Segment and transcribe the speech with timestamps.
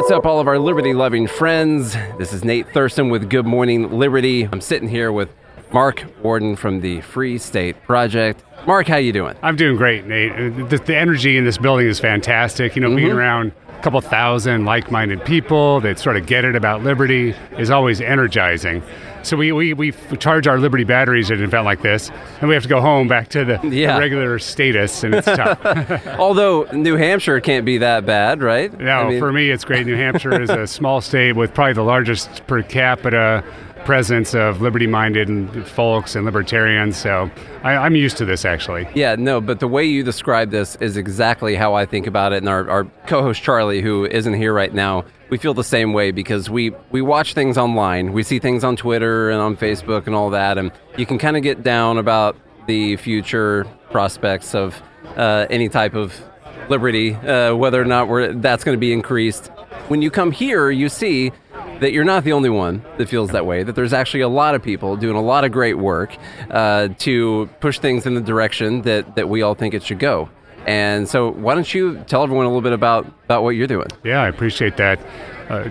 [0.00, 1.92] What's up, all of our liberty loving friends?
[2.16, 4.48] This is Nate Thurston with Good Morning Liberty.
[4.50, 5.28] I'm sitting here with
[5.74, 8.42] Mark Warden from the Free State Project.
[8.66, 9.36] Mark, how you doing?
[9.42, 10.32] I'm doing great, Nate.
[10.32, 12.76] Uh, The, the energy in this building is fantastic.
[12.76, 16.82] You know, being around a couple thousand like-minded people that sort of get it about
[16.82, 18.82] liberty is always energizing.
[19.22, 22.54] So we, we, we charge our Liberty batteries at an event like this, and we
[22.54, 26.06] have to go home back to the, the regular status, and it's tough.
[26.18, 28.72] Although New Hampshire can't be that bad, right?
[28.78, 29.86] No, I mean, for me, it's great.
[29.86, 33.44] New Hampshire is a small state with probably the largest per capita
[33.84, 36.96] presence of liberty-minded folks and libertarians.
[36.96, 37.30] So
[37.62, 38.86] I, I'm used to this, actually.
[38.94, 42.38] Yeah, no, but the way you describe this is exactly how I think about it.
[42.38, 45.92] And our, our co host Charlie, who isn't here right now, we feel the same
[45.92, 48.12] way because we, we watch things online.
[48.12, 50.58] We see things on Twitter and on Facebook and all that.
[50.58, 52.36] And you can kind of get down about
[52.66, 54.80] the future prospects of
[55.16, 56.20] uh, any type of
[56.68, 58.06] liberty, uh, whether or not
[58.40, 59.48] that's going to be increased.
[59.88, 61.32] When you come here, you see
[61.80, 64.54] that you're not the only one that feels that way, that there's actually a lot
[64.54, 66.16] of people doing a lot of great work
[66.50, 70.28] uh, to push things in the direction that, that we all think it should go.
[70.66, 73.88] And so, why don't you tell everyone a little bit about, about what you're doing?
[74.04, 75.00] Yeah, I appreciate that.
[75.48, 75.70] Uh,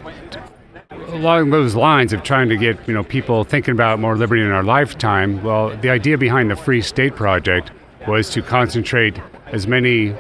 [1.09, 4.51] along those lines of trying to get you know people thinking about more liberty in
[4.51, 7.71] our lifetime, well, the idea behind the Free State Project
[8.07, 10.15] was to concentrate as many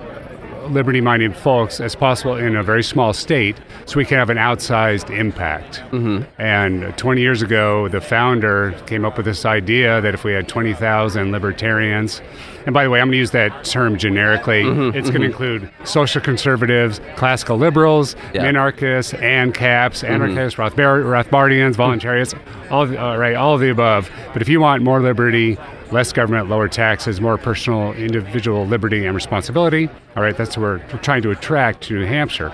[0.69, 5.15] liberty-minded folks as possible in a very small state, so we can have an outsized
[5.15, 5.81] impact.
[5.91, 6.41] Mm-hmm.
[6.41, 10.47] And 20 years ago, the founder came up with this idea that if we had
[10.47, 12.21] 20,000 libertarians,
[12.69, 14.61] and by the way, I'm going to use that term generically.
[14.61, 15.43] Mm-hmm, it's going to mm-hmm.
[15.43, 18.45] include social conservatives, classical liberals, Yeah.
[18.45, 20.05] minarchists, ANCAPs, mm-hmm.
[20.05, 22.37] anarchists, Rothbar- Rothbardians, voluntarists,
[22.69, 24.11] all of, the- uh, right, all of the above.
[24.33, 25.57] But if you want more liberty,
[25.89, 30.77] less government, lower taxes, more personal, individual liberty and responsibility, all right, that's what we're,
[30.93, 32.53] we're trying to attract to New Hampshire.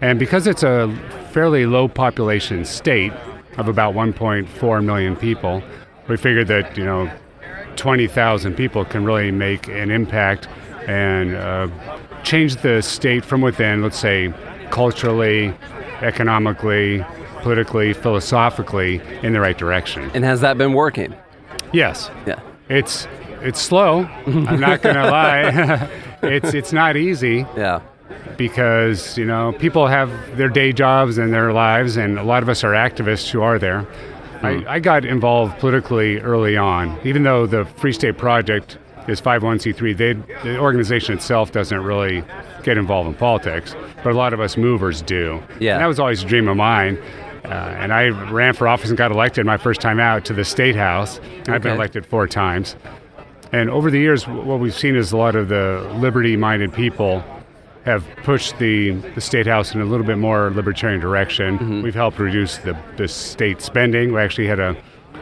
[0.00, 0.96] And because it's a
[1.32, 3.12] fairly low population state
[3.58, 5.60] of about 1.4 million people,
[6.06, 7.10] we figured that, you know,
[7.76, 10.48] 20,000 people can really make an impact
[10.86, 11.68] and uh,
[12.22, 14.32] change the state from within, let's say,
[14.70, 15.52] culturally,
[16.02, 17.04] economically,
[17.42, 20.10] politically, philosophically, in the right direction.
[20.14, 21.14] And has that been working?
[21.72, 22.40] Yes, Yeah.
[22.68, 23.06] it's
[23.42, 24.08] it's slow.
[24.26, 25.88] I'm not going to lie.
[26.22, 27.80] it's it's not easy Yeah.
[28.36, 32.48] because you know people have their day jobs and their lives, and a lot of
[32.48, 33.86] us are activists who are there.
[34.42, 39.96] I, I got involved politically early on, even though the Free State Project is 501c3.
[39.96, 42.24] They, the organization itself doesn't really
[42.62, 45.42] get involved in politics, but a lot of us movers do.
[45.60, 45.74] Yeah.
[45.74, 46.98] And that was always a dream of mine.
[47.44, 50.44] Uh, and I ran for office and got elected my first time out to the
[50.44, 51.20] state house.
[51.46, 52.74] I've been elected four times.
[53.52, 57.22] And over the years, what we've seen is a lot of the liberty-minded people
[57.86, 61.56] have pushed the, the state house in a little bit more libertarian direction.
[61.56, 61.82] Mm-hmm.
[61.82, 64.12] We've helped reduce the, the state spending.
[64.12, 64.76] We actually had a,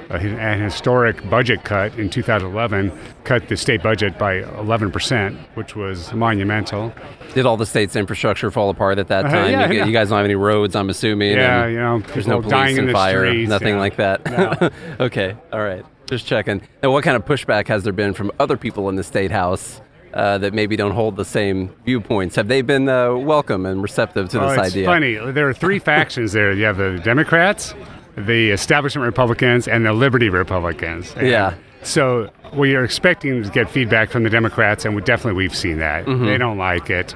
[0.09, 2.91] a, an historic budget cut in 2011,
[3.25, 6.95] cut the state budget by 11%, which was monumental.
[7.35, 9.51] Did all the state's infrastructure fall apart at that uh-huh, time?
[9.51, 9.85] yeah, you, yeah.
[9.85, 11.33] you guys don't have any roads, I'm assuming.
[11.33, 13.81] Yeah, and you know, there's no police dying and the fire, streets, nothing yeah.
[13.81, 14.25] like that.
[14.25, 14.71] No.
[15.05, 15.85] okay, all right.
[16.07, 16.63] Just checking.
[16.83, 19.83] Now, what kind of pushback has there been from other people in the state house
[20.15, 22.37] uh, that maybe don't hold the same viewpoints?
[22.37, 24.87] Have they been uh, welcome and receptive to Oh, this it's idea?
[24.87, 25.33] funny.
[25.33, 26.53] There are three factions there.
[26.53, 27.75] You have the Democrats,
[28.17, 31.13] the establishment Republicans, and the Liberty Republicans.
[31.17, 31.55] And Yeah.
[31.83, 35.79] So we are expecting to get feedback from the Democrats, and we definitely we've seen
[35.79, 36.07] that.
[36.07, 36.25] Mm-hmm.
[36.25, 37.15] They don't like it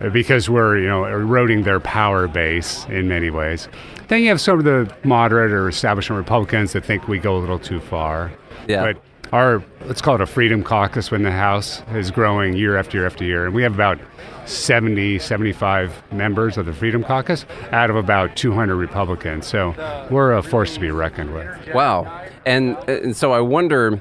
[0.00, 3.68] uh, because we're you know eroding their power base in many ways.
[4.06, 7.40] Then you have some of the moderate or establishment Republicans that think we go a
[7.40, 8.30] little too far.
[8.68, 8.82] Yeah.
[8.92, 12.98] But our let's call it a freedom caucus when the house is growing year after
[12.98, 13.46] year after year.
[13.46, 13.98] And we have about
[14.46, 19.46] 70 75 members of the freedom caucus out of about 200 republicans.
[19.46, 19.74] So
[20.10, 21.74] we're a force to be reckoned with.
[21.74, 22.24] Wow.
[22.44, 24.00] And, and so I wonder,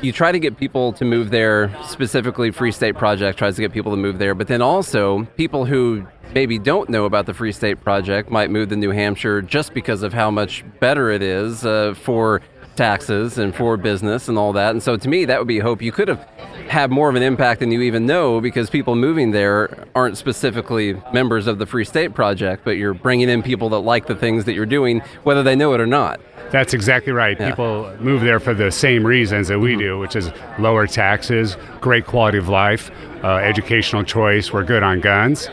[0.00, 3.72] you try to get people to move there, specifically Free State Project tries to get
[3.72, 7.52] people to move there, but then also people who maybe don't know about the Free
[7.52, 11.66] State Project might move to New Hampshire just because of how much better it is
[11.66, 12.40] uh, for
[12.76, 14.70] taxes and for business and all that.
[14.70, 15.82] And so to me, that would be hope.
[15.82, 16.20] You could have
[16.68, 21.00] had more of an impact than you even know because people moving there aren't specifically
[21.12, 24.44] members of the Free State Project, but you're bringing in people that like the things
[24.46, 26.20] that you're doing, whether they know it or not.
[26.50, 27.38] That's exactly right.
[27.38, 27.50] Yeah.
[27.50, 32.06] People move there for the same reasons that we do, which is lower taxes, great
[32.06, 32.90] quality of life,
[33.24, 34.52] uh, educational choice.
[34.52, 35.48] We're good on guns.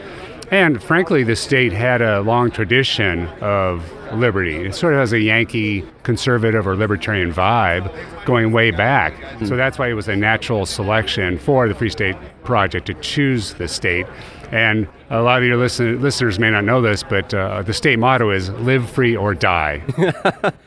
[0.51, 3.83] And frankly, the state had a long tradition of
[4.15, 4.55] liberty.
[4.55, 7.93] It sort of has a Yankee conservative or libertarian vibe
[8.25, 9.13] going way back.
[9.45, 13.53] So that's why it was a natural selection for the Free State Project to choose
[13.53, 14.05] the state.
[14.51, 17.99] And a lot of your listen, listeners may not know this, but uh, the state
[17.99, 19.83] motto is "Live free or die."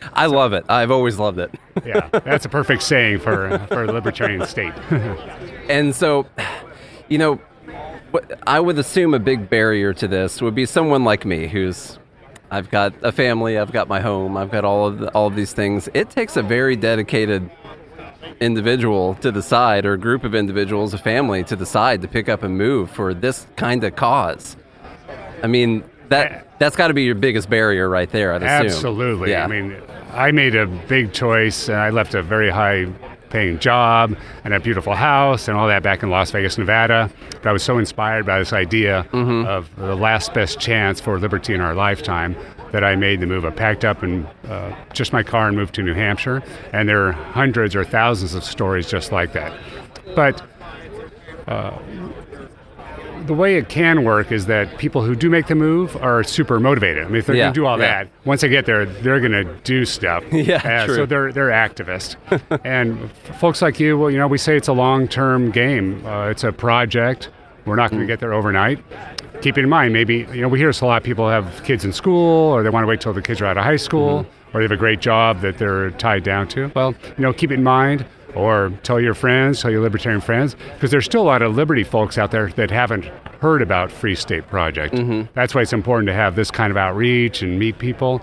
[0.12, 0.64] I love it.
[0.68, 1.50] I've always loved it.
[1.84, 4.72] yeah, that's a perfect saying for for a libertarian state.
[5.68, 6.26] and so,
[7.08, 7.40] you know,
[8.46, 11.98] I would assume a big barrier to this would be someone like me who's
[12.52, 15.34] I've got a family, I've got my home, I've got all of the, all of
[15.34, 15.88] these things.
[15.94, 17.50] It takes a very dedicated
[18.40, 22.42] individual to decide, or a group of individuals, a family to decide to pick up
[22.42, 24.56] and move for this kind of cause.
[25.42, 28.34] I mean, that that's got to be your biggest barrier right there.
[28.34, 28.66] I'd assume.
[28.66, 29.30] Absolutely.
[29.30, 29.44] Yeah.
[29.44, 29.80] I mean,
[30.12, 31.68] I made a big choice.
[31.68, 32.84] And I left a very high
[33.32, 37.10] paying job and a beautiful house and all that back in Las Vegas, Nevada.
[37.30, 39.46] But I was so inspired by this idea mm-hmm.
[39.48, 42.36] of the last best chance for liberty in our lifetime
[42.72, 43.44] that I made the move.
[43.44, 46.42] I packed up and uh, just my car and moved to New Hampshire.
[46.72, 49.58] And there are hundreds or thousands of stories just like that.
[50.14, 50.42] But
[51.48, 51.76] uh,
[53.26, 56.60] the way it can work is that people who do make the move are super
[56.60, 57.04] motivated.
[57.04, 58.04] I mean, if they're yeah, going to do all yeah.
[58.04, 60.24] that, once they get there, they're going to do stuff.
[60.32, 60.94] yeah, uh, true.
[60.96, 62.16] So they're they're activists,
[62.64, 63.10] and
[63.40, 66.04] folks like you, well, you know, we say it's a long-term game.
[66.06, 67.30] Uh, it's a project.
[67.64, 68.08] We're not going to mm.
[68.08, 68.82] get there overnight.
[69.40, 71.02] Keep in mind, maybe you know, we hear this a lot.
[71.02, 73.56] People have kids in school, or they want to wait till the kids are out
[73.56, 74.56] of high school, mm-hmm.
[74.56, 76.70] or they have a great job that they're tied down to.
[76.74, 78.04] Well, you know, keep in mind
[78.34, 81.84] or tell your friends, tell your libertarian friends, because there's still a lot of liberty
[81.84, 83.04] folks out there that haven't
[83.40, 84.94] heard about Free State Project.
[84.94, 85.32] Mm-hmm.
[85.34, 88.22] That's why it's important to have this kind of outreach and meet people.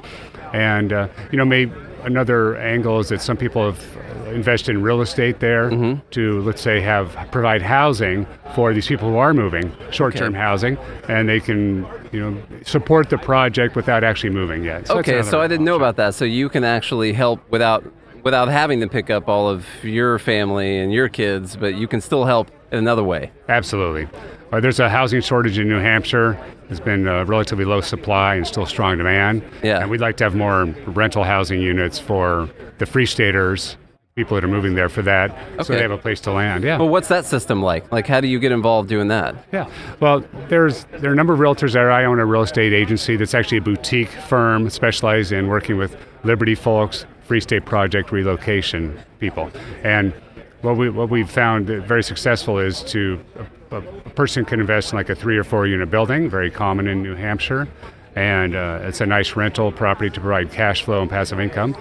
[0.53, 1.73] And, uh, you know, maybe
[2.03, 3.97] another angle is that some people have
[4.33, 5.99] invested in real estate there mm-hmm.
[6.11, 8.25] to, let's say, have provide housing
[8.55, 10.41] for these people who are moving, short-term okay.
[10.41, 10.77] housing,
[11.07, 14.87] and they can, you know, support the project without actually moving yet.
[14.87, 16.15] So okay, so I didn't know about that.
[16.15, 17.83] So you can actually help without
[18.23, 22.01] without having to pick up all of your family and your kids, but you can
[22.01, 23.31] still help in another way.
[23.47, 24.07] Absolutely.
[24.51, 26.39] Uh, there's a housing shortage in New Hampshire.
[26.67, 29.43] There's been a relatively low supply and still strong demand.
[29.63, 29.81] Yeah.
[29.81, 32.49] And we'd like to have more rental housing units for
[32.79, 33.77] the Free Staters,
[34.15, 35.63] people that are moving there for that, okay.
[35.63, 36.63] so they have a place to land.
[36.63, 36.77] Yeah.
[36.77, 37.91] Well, what's that system like?
[37.91, 39.35] Like, how do you get involved doing that?
[39.51, 39.69] Yeah.
[39.99, 41.91] Well, there's there are a number of realtors there.
[41.91, 45.95] I own a real estate agency that's actually a boutique firm specialized in working with
[46.23, 49.51] Liberty folks, Free State Project relocation people.
[49.83, 50.13] And
[50.61, 53.23] what we what we've found very successful is to
[53.69, 53.81] a, a,
[54.15, 57.13] person can invest in like a three or four unit building, very common in New
[57.13, 57.67] Hampshire,
[58.15, 61.77] and uh, it's a nice rental property to provide cash flow and passive income.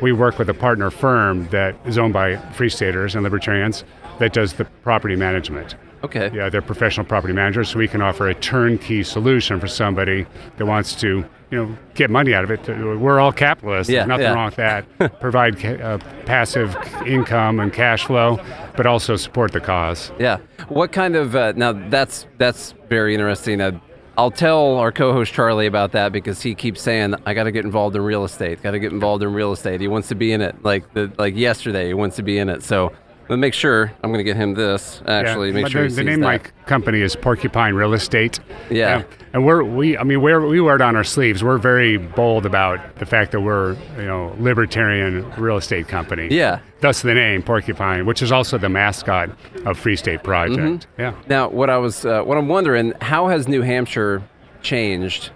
[0.00, 3.82] We work with a partner firm that is owned by Free Staters and Libertarians
[4.20, 5.74] that does the property management.
[6.04, 6.30] Okay.
[6.34, 10.26] Yeah, they're professional property managers, so we can offer a turnkey solution for somebody
[10.56, 12.66] that wants to, you know, get money out of it.
[12.66, 13.90] We're all capitalists.
[13.90, 14.34] Yeah, There's nothing yeah.
[14.34, 14.98] wrong with that.
[15.20, 16.76] Provide uh, passive
[17.06, 18.40] income and cash flow,
[18.76, 20.10] but also support the cause.
[20.18, 20.38] Yeah.
[20.68, 21.72] What kind of uh, now?
[21.72, 23.60] That's that's very interesting.
[23.60, 23.78] Uh,
[24.18, 27.64] I'll tell our co-host Charlie about that because he keeps saying I got to get
[27.64, 28.62] involved in real estate.
[28.62, 29.80] Got to get involved in real estate.
[29.80, 30.62] He wants to be in it.
[30.62, 32.62] Like the like yesterday, he wants to be in it.
[32.62, 32.92] So
[33.32, 35.00] but make sure I'm going to get him this.
[35.06, 36.34] Actually, yeah, make sure the, the name that.
[36.34, 38.40] of my company is Porcupine Real Estate.
[38.68, 41.42] Yeah, and, and we're we I mean we're, we wear it on our sleeves.
[41.42, 46.28] We're very bold about the fact that we're you know libertarian real estate company.
[46.30, 49.30] Yeah, thus the name Porcupine, which is also the mascot
[49.64, 50.86] of Free State Project.
[50.86, 51.00] Mm-hmm.
[51.00, 51.14] Yeah.
[51.26, 54.22] Now, what I was uh, what I'm wondering, how has New Hampshire
[54.60, 55.30] changed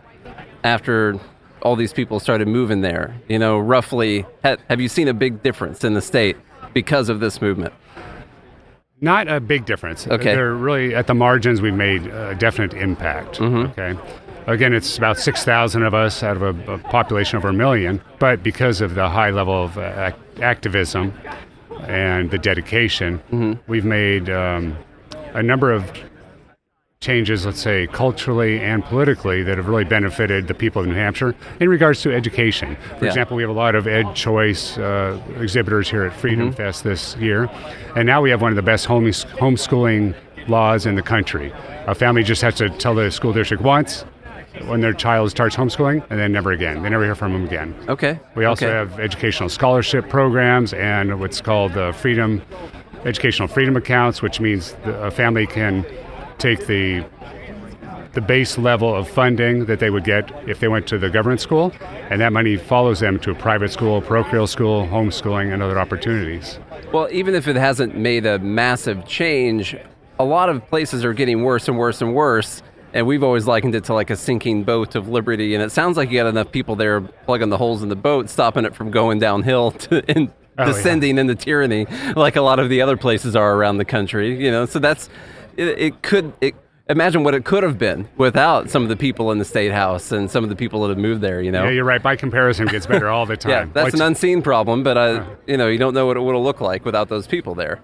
[0.65, 1.19] after
[1.63, 3.17] all these people started moving there?
[3.27, 6.37] You know, roughly, have you seen a big difference in the state
[6.75, 7.73] because of this movement?
[9.01, 10.07] Not a big difference.
[10.07, 10.35] Okay.
[10.35, 11.61] They're really at the margins.
[11.61, 13.39] We've made a definite impact.
[13.39, 13.79] Mm-hmm.
[13.79, 13.99] Okay.
[14.47, 18.01] Again, it's about six thousand of us out of a, a, population over a million.
[18.19, 21.13] But because of the high level of uh, activism
[21.83, 23.53] and the dedication, mm-hmm.
[23.67, 24.77] we've made um,
[25.35, 25.91] a number of
[27.01, 31.35] changes, let's say, culturally and politically, that have really benefited the people of New Hampshire
[31.61, 32.77] in regards to education.
[32.99, 33.11] For yeah.
[33.11, 36.57] example, we have a lot of ed choice uh, exhibitors here at Freedom mm-hmm.
[36.57, 37.51] Fest this year,
[37.95, 40.15] and now we have one of the best home- homeschooling
[40.49, 41.53] laws in the country.
[41.87, 44.05] A family just has to tell the school district once,
[44.65, 46.83] when their child starts homeschooling and then never again.
[46.83, 47.75] They never hear from them again.
[47.89, 48.19] Okay.
[48.35, 48.75] We also okay.
[48.75, 52.43] have educational scholarship programs and what's called uh, freedom
[53.05, 55.85] educational freedom accounts, which means a family can
[56.39, 57.05] take the
[58.17, 61.39] the base level of funding that they would get if they went to the government
[61.39, 61.71] school,
[62.09, 66.59] and that money follows them to a private school, parochial school, homeschooling, and other opportunities.
[66.93, 69.77] Well, even if it hasn't made a massive change,
[70.19, 72.63] a lot of places are getting worse and worse and worse.
[72.95, 75.55] And we've always likened it to like a sinking boat of liberty.
[75.55, 78.31] And it sounds like you got enough people there plugging the holes in the boat,
[78.31, 81.23] stopping it from going downhill to, and oh, descending yeah.
[81.23, 84.43] into tyranny, like a lot of the other places are around the country.
[84.43, 85.11] You know, so that's
[85.57, 86.55] it, it could it
[86.89, 90.13] imagine what it could have been without some of the people in the state house
[90.13, 91.41] and some of the people that have moved there.
[91.41, 91.65] You know.
[91.65, 92.03] Yeah, you're right.
[92.03, 93.51] By comparison, it gets better all the time.
[93.51, 96.35] yeah, that's an unseen problem, but uh, you know, you don't know what it would
[96.35, 97.83] have looked like without those people there.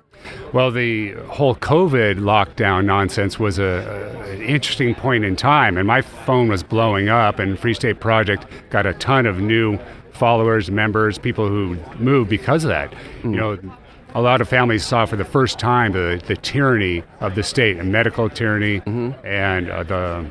[0.52, 5.86] Well, the whole COVID lockdown nonsense was a, a, an interesting point in time, and
[5.86, 9.78] my phone was blowing up, and Free State Project got a ton of new
[10.12, 12.92] followers, members, people who moved because of that.
[13.22, 13.24] Mm.
[13.24, 13.58] You know,
[14.14, 17.78] a lot of families saw for the first time the, the tyranny of the state,
[17.78, 19.26] and medical tyranny, mm-hmm.
[19.26, 20.30] and uh, the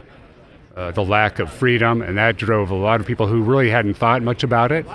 [0.75, 3.95] uh, the lack of freedom, and that drove a lot of people who really hadn't
[3.95, 4.85] thought much about it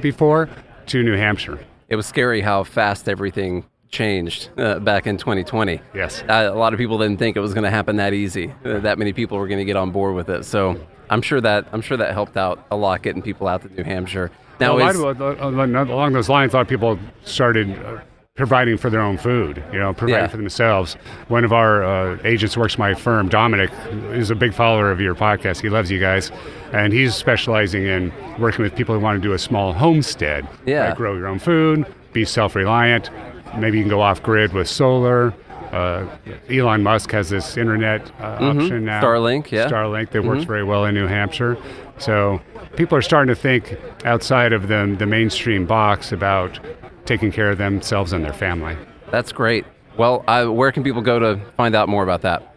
[0.00, 0.48] before
[0.86, 1.58] to New Hampshire.
[1.88, 5.80] It was scary how fast everything changed uh, back in 2020.
[5.94, 6.22] Yes.
[6.28, 8.52] Uh, a lot of people didn't think it was going to happen that easy.
[8.64, 10.44] Uh, that many people were going to get on board with it.
[10.44, 10.78] So
[11.08, 13.84] I'm sure that I'm sure that helped out a lot getting people out to New
[13.84, 14.30] Hampshire.
[14.58, 18.00] Now, well, is, of, along those lines, a lot of people started uh,
[18.36, 20.28] providing for their own food, you know, providing yeah.
[20.28, 20.94] for themselves.
[21.28, 23.70] One of our uh, agents works my firm, Dominic,
[24.12, 25.62] is a big follower of your podcast.
[25.62, 26.30] He loves you guys,
[26.72, 30.46] and he's specializing in working with people who want to do a small homestead.
[30.66, 33.10] Yeah, grow your own food, be self-reliant.
[33.56, 35.32] Maybe you can go off grid with solar.
[35.72, 36.06] Uh,
[36.48, 38.60] Elon Musk has this internet uh, mm-hmm.
[38.60, 39.02] option now.
[39.02, 39.68] Starlink, yeah.
[39.68, 40.28] Starlink that mm-hmm.
[40.28, 41.56] works very well in New Hampshire.
[41.98, 42.40] So
[42.76, 46.60] people are starting to think outside of the, the mainstream box about
[47.06, 48.76] taking care of themselves and their family.
[49.10, 49.64] That's great.
[49.96, 52.54] Well, uh, where can people go to find out more about that?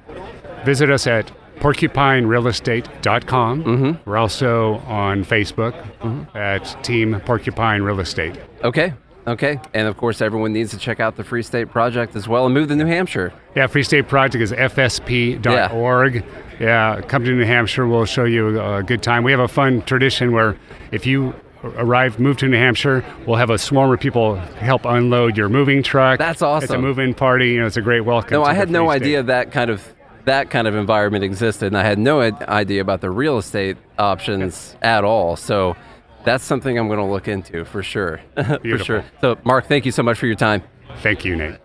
[0.65, 3.63] Visit us at porcupinerealestate.com.
[3.63, 4.09] Mm-hmm.
[4.09, 6.37] We're also on Facebook mm-hmm.
[6.37, 8.39] at Team Porcupine Real Estate.
[8.63, 8.93] Okay.
[9.27, 9.59] Okay.
[9.73, 12.53] And of course, everyone needs to check out the Free State Project as well and
[12.53, 13.31] move to New Hampshire.
[13.55, 16.15] Yeah, Free State Project is fsp.org.
[16.15, 16.21] Yeah.
[16.59, 17.87] yeah, come to New Hampshire.
[17.87, 19.23] We'll show you a good time.
[19.23, 20.57] We have a fun tradition where
[20.91, 25.37] if you arrive, move to New Hampshire, we'll have a swarm of people help unload
[25.37, 26.19] your moving truck.
[26.19, 26.63] That's awesome.
[26.65, 27.51] It's a move-in party.
[27.51, 28.33] You know, it's a great welcome.
[28.33, 31.83] No, I had no idea that kind of that kind of environment existed, and I
[31.83, 35.35] had no idea about the real estate options at all.
[35.35, 35.75] So
[36.23, 38.21] that's something I'm going to look into for sure.
[38.35, 39.05] for sure.
[39.21, 40.63] So, Mark, thank you so much for your time.
[40.97, 41.57] Thank you, Nate.